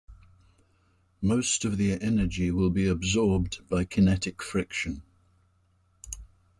[1.21, 5.03] Most of the energy will be absorbed by kinetic friction.